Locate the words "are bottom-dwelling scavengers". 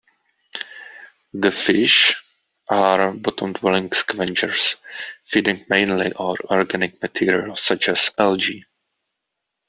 2.67-4.77